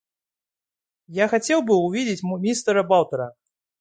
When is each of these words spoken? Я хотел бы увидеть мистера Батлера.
Я 1.15 1.27
хотел 1.27 1.61
бы 1.61 1.75
увидеть 1.75 2.23
мистера 2.23 2.81
Батлера. 2.81 3.35